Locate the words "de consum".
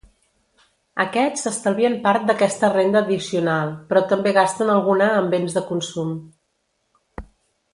5.59-6.17